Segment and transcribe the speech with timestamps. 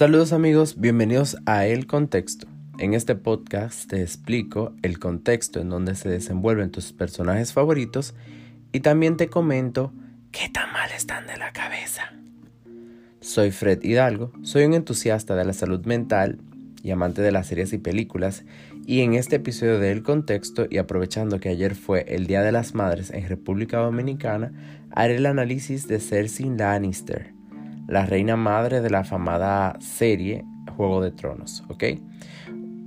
[0.00, 2.46] Saludos amigos, bienvenidos a El Contexto.
[2.78, 8.14] En este podcast te explico el contexto en donde se desenvuelven tus personajes favoritos
[8.72, 9.92] y también te comento
[10.32, 12.14] qué tan mal están de la cabeza.
[13.20, 16.38] Soy Fred Hidalgo, soy un entusiasta de la salud mental
[16.82, 18.44] y amante de las series y películas
[18.86, 22.52] y en este episodio de El Contexto y aprovechando que ayer fue el Día de
[22.52, 24.50] las Madres en República Dominicana,
[24.92, 27.34] haré el análisis de Cersei Lannister,
[27.90, 30.44] la reina madre de la afamada serie
[30.76, 31.84] Juego de Tronos, ¿ok?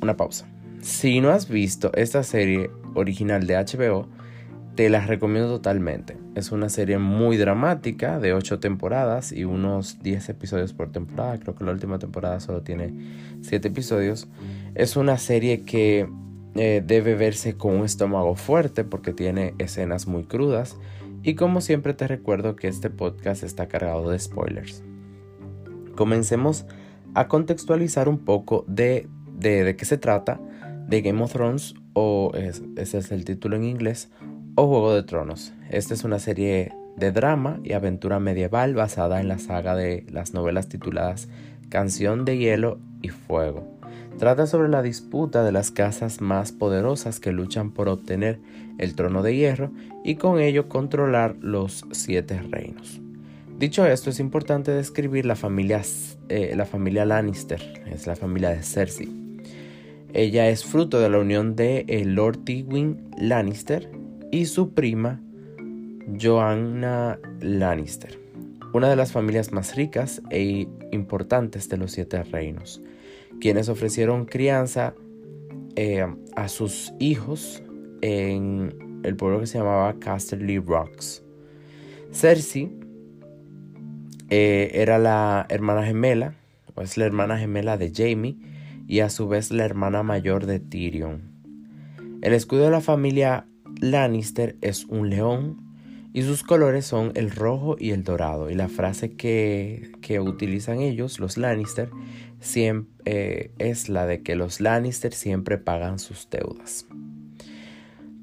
[0.00, 0.48] Una pausa.
[0.80, 4.08] Si no has visto esta serie original de HBO,
[4.74, 6.16] te la recomiendo totalmente.
[6.34, 11.38] Es una serie muy dramática de 8 temporadas y unos 10 episodios por temporada.
[11.38, 12.94] Creo que la última temporada solo tiene
[13.42, 14.28] 7 episodios.
[14.74, 16.08] Es una serie que
[16.54, 20.78] eh, debe verse con un estómago fuerte porque tiene escenas muy crudas.
[21.22, 24.82] Y como siempre te recuerdo que este podcast está cargado de spoilers.
[25.96, 26.66] Comencemos
[27.14, 30.40] a contextualizar un poco de, de, qué se trata
[30.86, 34.10] de Game of Thrones o ese es el título en inglés
[34.54, 35.54] o Juego de Tronos.
[35.70, 40.34] Esta es una serie de drama y aventura medieval basada en la saga de las
[40.34, 41.28] novelas tituladas
[41.68, 43.75] Canción de Hielo y Fuego.
[44.18, 48.38] Trata sobre la disputa de las casas más poderosas que luchan por obtener
[48.78, 49.70] el trono de hierro
[50.04, 53.00] y con ello controlar los siete reinos.
[53.58, 55.82] Dicho esto, es importante describir la familia,
[56.28, 59.08] eh, la familia Lannister, es la familia de Cersei.
[60.14, 63.90] Ella es fruto de la unión de el Lord Tywin Lannister
[64.30, 65.20] y su prima
[66.20, 68.18] Joanna Lannister,
[68.72, 72.80] una de las familias más ricas e importantes de los siete reinos,
[73.40, 74.94] quienes ofrecieron crianza
[75.76, 77.62] eh, a sus hijos
[78.00, 81.22] en el pueblo que se llamaba Casterly Rocks.
[82.12, 82.70] Cersei
[84.28, 86.34] eh, era la hermana gemela,
[86.74, 88.38] o es la hermana gemela de Jamie,
[88.88, 91.22] y a su vez la hermana mayor de Tyrion.
[92.22, 93.46] El escudo de la familia
[93.80, 95.65] Lannister es un león
[96.16, 98.48] y sus colores son el rojo y el dorado.
[98.48, 101.90] Y la frase que, utilizan ellos, los Lannister,
[103.04, 106.86] eh, es la de que los Lannister siempre pagan sus deudas.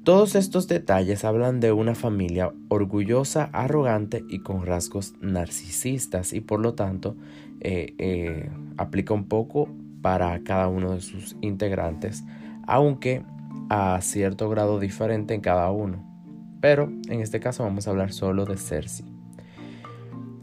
[0.02, 6.58] Todos estos detalles hablan de una familia orgullosa, arrogante y con rasgos narcisistas y por
[6.58, 7.14] lo tanto
[7.60, 9.68] eh, eh, aplica un poco
[10.02, 12.24] para cada uno de sus integrantes,
[12.66, 13.22] aunque
[13.70, 16.13] a cierto grado diferente en cada uno.
[16.64, 19.04] Pero en este caso vamos a hablar solo de Cersei.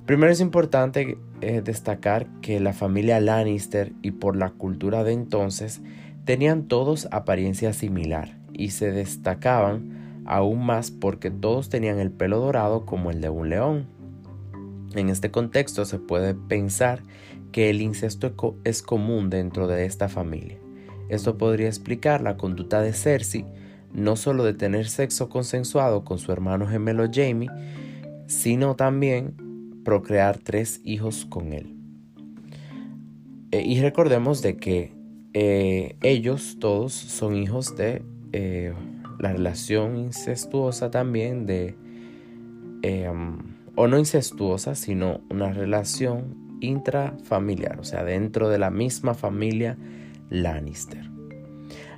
[0.05, 5.81] Primero es importante eh, destacar que la familia Lannister y por la cultura de entonces
[6.23, 12.85] tenían todos apariencia similar y se destacaban aún más porque todos tenían el pelo dorado
[12.85, 13.87] como el de un león.
[14.93, 17.01] En este contexto se puede pensar
[17.51, 20.59] que el incesto es común dentro de esta familia.
[21.09, 23.43] Esto podría explicar la conducta de Cersei,
[23.93, 27.49] no solo de tener sexo consensuado con su hermano gemelo Jamie,
[28.27, 31.75] sino también procrear tres hijos con él.
[33.51, 34.93] Eh, y recordemos de que
[35.33, 38.73] eh, ellos todos son hijos de eh,
[39.19, 41.75] la relación incestuosa también de,
[43.75, 49.77] o no incestuosa, sino una relación intrafamiliar, o sea, dentro de la misma familia
[50.29, 51.10] Lannister.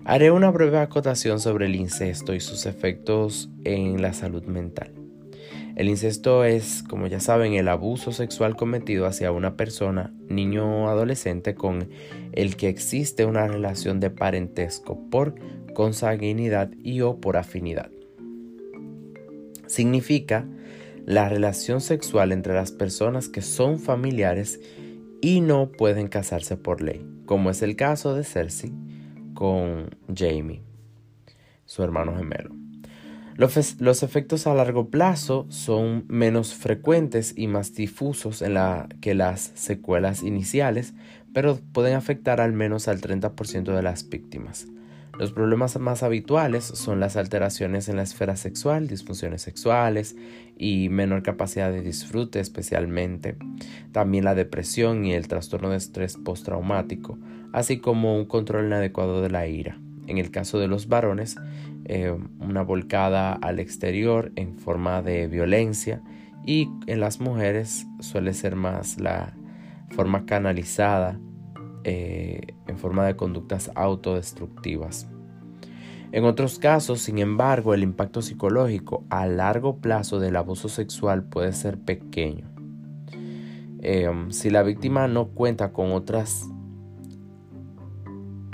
[0.06, 4.92] Haré una breve acotación sobre el incesto y sus efectos en la salud mental.
[5.78, 10.90] El incesto es, como ya saben, el abuso sexual cometido hacia una persona, niño o
[10.90, 11.90] adolescente, con
[12.34, 15.36] el que existe una relación de parentesco por
[15.74, 17.90] consanguinidad y o por afinidad.
[19.68, 20.46] Significa
[21.06, 24.60] la relación sexual entre las personas que son familiares
[25.22, 28.72] y no pueden casarse por ley como es el caso de Cersei
[29.34, 30.62] con Jamie,
[31.66, 32.64] su hermano gemelo.
[33.36, 39.52] Los, efectos a largo plazo son menos frecuentes y más difusos en la, que las
[39.56, 40.94] secuelas iniciales,
[41.34, 44.68] pero pueden afectar al menos al 30% de las víctimas.
[45.18, 50.16] Los problemas más habituales son las alteraciones en la esfera sexual, disfunciones sexuales
[50.58, 53.36] y menor capacidad de disfrute especialmente.
[53.92, 57.18] También la depresión y el trastorno de estrés postraumático,
[57.54, 59.78] así como un control inadecuado de la ira.
[60.08, 61.38] En el caso de los varones,
[61.86, 66.02] eh, una volcada al exterior en forma de violencia
[66.46, 69.34] y en las mujeres suele ser más la
[69.92, 71.20] forma canalizada
[71.86, 75.08] eh, en forma de conductas autodestructivas.
[76.12, 81.54] En otros casos, sin embargo, el impacto psicológico a largo plazo del abuso sexual puede
[81.54, 82.54] ser pequeño.
[83.82, 86.48] Em, si la víctima no cuenta con otras,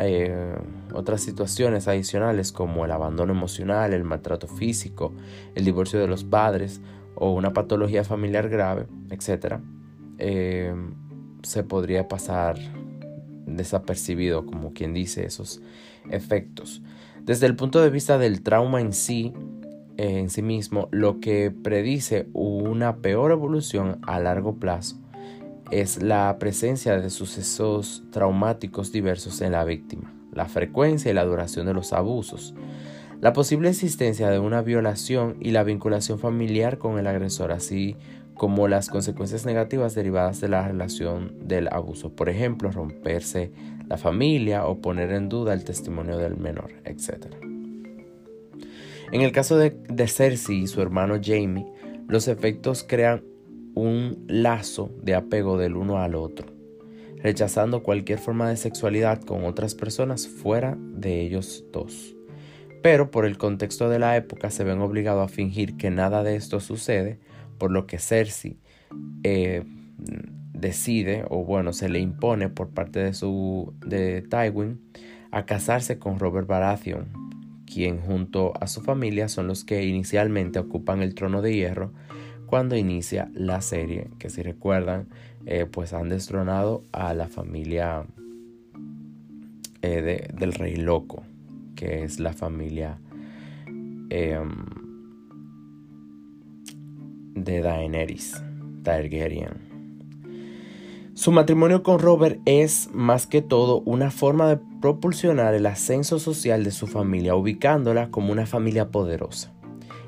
[0.02, 0.56] eh,
[0.94, 5.14] otras situaciones adicionales como el abandono emocional, el maltrato físico,
[5.56, 6.82] el divorcio de los padres
[7.16, 9.58] o una patología familiar grave, etc.,
[10.18, 10.94] em,
[11.44, 12.58] se podría pasar
[13.46, 15.62] desapercibido, como quien dice, esos
[16.10, 16.82] efectos.
[17.24, 19.34] Desde el punto de vista del trauma en sí,
[19.98, 24.98] eh, en sí mismo, lo que predice una peor evolución a largo plazo
[25.72, 31.66] es la presencia de sucesos traumáticos diversos en la víctima, la frecuencia y la duración
[31.66, 32.54] de los abusos,
[33.22, 37.98] la posible existencia de una violación y la vinculación familiar con el agresor, así
[38.34, 43.52] como las consecuencias negativas derivadas de la relación del abuso, por ejemplo, romperse
[43.90, 47.36] la familia o poner en duda el testimonio del menor, etc.
[49.12, 49.76] En el caso de,
[50.08, 51.66] Cersei y su hermano Jamie,
[52.08, 53.24] los efectos crean
[53.76, 56.48] un lazo de apego del uno al otro,
[57.18, 62.16] rechazando cualquier forma de sexualidad con otras personas fuera de ellos dos.
[62.82, 66.36] Pero por el contexto de la época se ven obligados a fingir que nada de
[66.36, 67.20] esto sucede
[67.58, 68.58] por lo que Cersei
[69.24, 69.64] eh,
[70.54, 74.82] decide, o bueno, se le impone por parte de su de Tywin
[75.32, 77.08] a casarse con Robert Baratheon,
[77.66, 81.94] quien junto a su familia son los que inicialmente ocupan el trono de hierro
[82.50, 85.08] cuando inicia la serie, que si recuerdan,
[85.46, 88.08] eh, pues han destronado a la familia
[89.84, 91.22] eh, del rey loco,
[91.76, 92.98] que es la familia
[94.10, 94.66] em,
[97.36, 98.44] de Daenerys
[98.82, 99.70] Targaryen.
[101.14, 106.64] Su matrimonio con Robert es más que todo una forma de propulsionar el ascenso social
[106.64, 109.54] de su familia, ubicándola como una familia poderosa.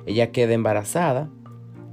[0.08, 1.30] Ella queda embarazada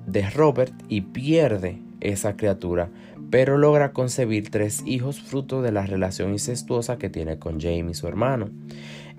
[0.09, 2.91] de Robert y pierde esa criatura,
[3.31, 8.09] pero logra concebir tres hijos fruto de la relación incestuosa que tiene con Jamie, su
[8.09, 8.51] hermano.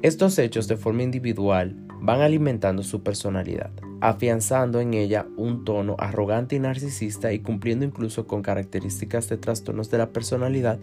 [0.01, 3.71] Estos hechos de forma individual van alimentando su personalidad,
[4.01, 9.91] afianzando en ella un tono arrogante y narcisista y cumpliendo incluso con características de trastornos
[9.91, 10.79] de la personalidad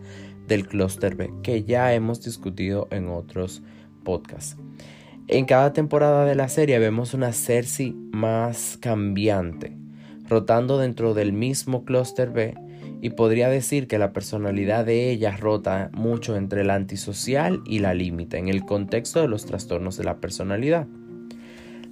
[0.46, 3.62] del clúster B, que ya hemos discutido en otros
[4.04, 4.56] podcasts.
[5.28, 9.76] En cada temporada de la serie vemos una Cersei más cambiante,
[10.28, 12.54] rotando dentro del mismo clúster B
[13.00, 17.94] y podría decir que la personalidad de ella rota mucho entre la antisocial y la
[17.94, 20.86] límite en el contexto de los trastornos de la personalidad.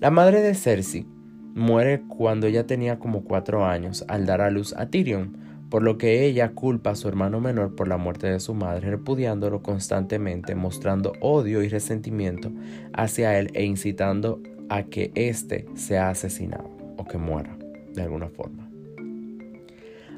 [0.01, 1.07] La madre de Cersei
[1.55, 5.37] muere cuando ella tenía como cuatro años al dar a luz a Tyrion,
[5.71, 8.91] por lo que ella culpa a su hermano menor por la muerte de su madre,
[8.91, 12.53] repudiándolo constantemente, mostrando odio y resentimiento
[12.93, 17.57] hacia él e incitando a que éste sea asesinado o que muera
[17.95, 18.71] de alguna forma.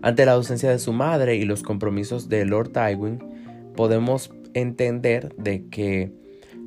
[0.02, 3.19] Ante la ausencia de su madre y los compromisos de Lord Tywin,
[3.75, 6.12] podemos entender de que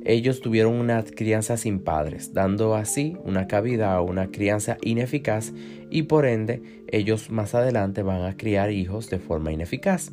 [0.04, 5.52] ellos tuvieron una crianza sin padres, dando así una cabida a una crianza ineficaz
[5.90, 10.12] y por ende ellos más adelante van a criar hijos de forma ineficaz.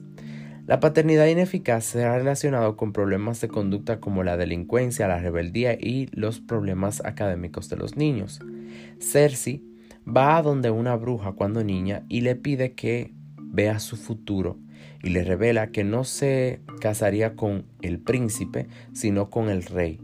[0.65, 5.73] La paternidad ineficaz se ha relacionado con problemas de conducta como la delincuencia, la rebeldía
[5.73, 8.41] y los problemas académicos de los niños.
[8.99, 9.63] Cersei
[10.07, 14.57] va a donde una bruja cuando niña y le pide que vea su futuro
[15.03, 19.99] y le revela que no se casaría con el príncipe, sino con el rey.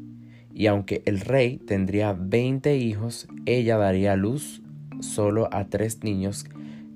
[0.54, 4.62] Y aunque el rey tendría 20 hijos, ella daría luz
[5.00, 6.46] solo a tres niños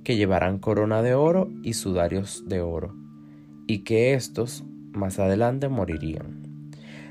[0.04, 2.96] que llevarán corona de oro y sudarios de oro,
[3.68, 6.48] y que estos más adelante morirían.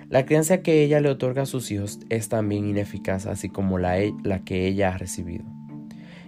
[0.08, 3.96] La crianza que ella le otorga a sus hijos es también ineficaz, así como la,
[4.22, 5.44] la que ella ha recibido,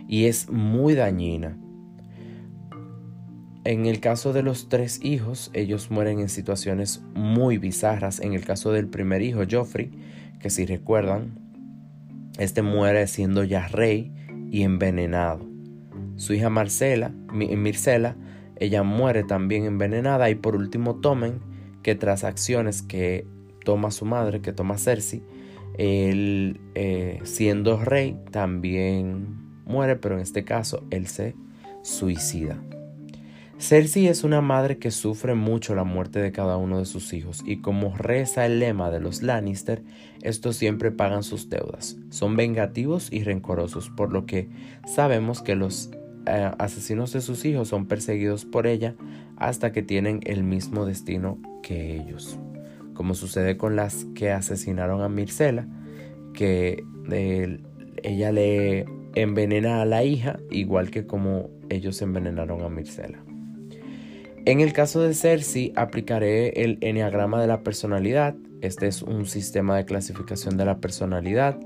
[0.09, 1.57] y es muy dañina
[3.69, 8.19] en el caso de los tres hijos, ellos mueren en situaciones muy bizarras.
[8.19, 9.91] En el caso del primer hijo, Joffrey,
[10.41, 11.38] que si recuerdan,
[12.38, 14.11] este muere siendo ya rey
[14.50, 15.47] y envenenado.
[16.17, 18.17] Su hija Marcela, Mircela,
[18.57, 20.31] ella muere también envenenada.
[20.31, 21.41] Y por último, Tomen,
[21.83, 23.27] que tras acciones que
[23.67, 25.23] toma su madre, que toma Cersei,
[25.77, 31.37] él eh, siendo rey también muere, pero en este caso él se
[31.83, 32.61] suicida.
[33.61, 37.43] Cersei es una madre que sufre mucho la muerte de cada uno de sus hijos
[37.45, 39.83] y como reza el lema de los Lannister,
[40.23, 41.97] estos siempre pagan sus deudas.
[42.11, 44.49] Son vengativos y rencorosos, por lo que
[44.87, 45.91] sabemos que los
[46.27, 48.95] eh, asesinos de sus hijos son perseguidos por ella
[49.37, 52.39] hasta que tienen el mismo destino que ellos.
[52.95, 55.67] Como sucede con las que asesinaron a Mircela,
[56.33, 57.61] que eh,
[58.05, 63.23] ella le envenena a la hija igual que como ellos envenenaron a Mircela.
[64.45, 68.35] En el caso de Cersei, aplicaré el Enneagrama de la personalidad.
[68.62, 71.59] Este es un sistema de clasificación de la personalidad.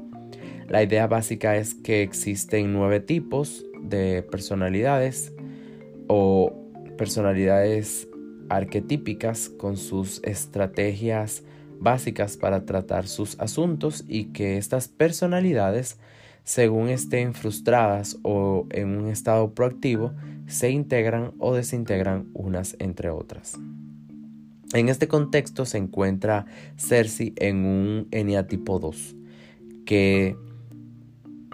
[0.69, 5.33] La idea básica es que existen nueve tipos de personalidades
[6.09, 6.53] o
[6.99, 8.09] personalidades
[8.49, 11.45] arquetípicas con sus estrategias
[11.79, 15.99] básicas para tratar sus asuntos y que estas personalidades,
[16.45, 20.13] según estén frustradas o en un estado proactivo,
[20.47, 23.59] se integran o desintegran unas entre otras.
[24.75, 26.47] En este contexto se encuentra
[26.77, 29.17] Cersei en un eneatipo 2,
[29.85, 30.37] que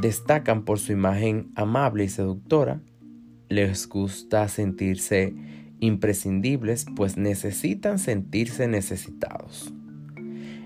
[0.00, 2.80] destacan por su imagen amable y seductora,
[3.48, 5.34] les gusta sentirse
[5.80, 9.72] imprescindibles, pues necesitan sentirse necesitados.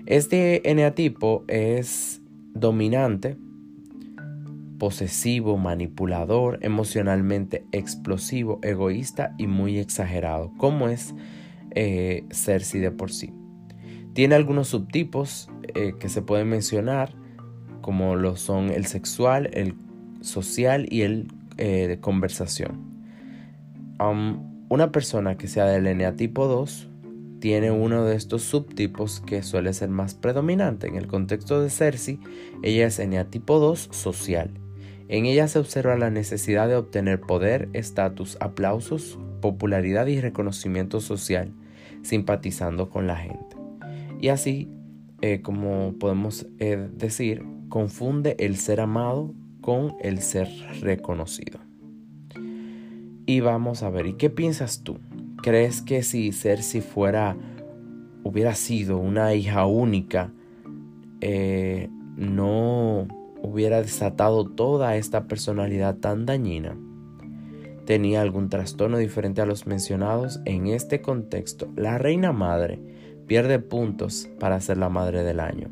[0.05, 2.21] Este eneatipo es
[2.53, 3.37] dominante,
[4.83, 11.15] posesivo, manipulador, emocionalmente explosivo, egoísta y muy exagerado, como es
[11.71, 13.31] eh, Cersei de por sí.
[14.11, 17.15] Tiene algunos subtipos eh, que se pueden mencionar,
[17.79, 19.75] como lo son el sexual, el
[20.19, 22.91] social y el eh, de conversación.
[24.67, 26.89] una persona que sea del eneatipo 2
[27.39, 30.87] tiene uno de estos subtipos que suele ser más predominante.
[30.87, 32.19] En el contexto de Cersei,
[32.63, 34.59] ella es eneatipo 2 social.
[35.07, 41.51] En ella se observa la necesidad de obtener poder, estatus, aplausos, popularidad y reconocimiento social,
[42.01, 43.57] simpatizando con la gente.
[44.19, 44.69] Y así,
[45.21, 50.47] eh, como podemos eh, decir, confunde el ser amado con el ser
[50.81, 51.59] reconocido.
[53.25, 54.99] Y vamos a ver, ¿y qué piensas tú?
[55.41, 57.37] ¿Crees que si Cersei fuera,
[58.23, 60.31] hubiera sido una hija única,
[61.21, 63.07] eh, no
[63.43, 66.75] hubiera desatado toda esta personalidad tan dañina?
[67.85, 70.39] ¿Tenía algún trastorno diferente a los mencionados?
[70.45, 72.79] En este contexto, la reina madre
[73.27, 75.69] pierde puntos para ser la madre del año.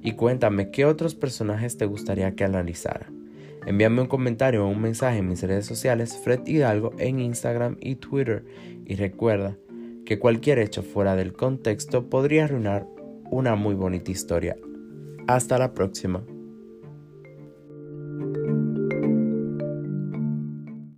[0.00, 3.10] Y cuéntame, ¿qué otros personajes te gustaría que analizara?
[3.66, 7.96] Envíame un comentario o un mensaje en mis redes sociales Fred Hidalgo en Instagram y
[7.96, 8.44] Twitter
[8.84, 9.56] y recuerda
[10.04, 12.86] que cualquier hecho fuera del contexto podría arruinar
[13.30, 14.56] una muy bonita historia.
[15.28, 16.24] Hasta la próxima.